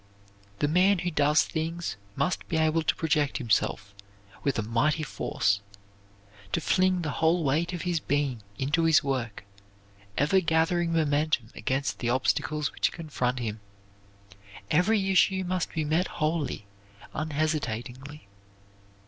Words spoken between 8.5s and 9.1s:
into his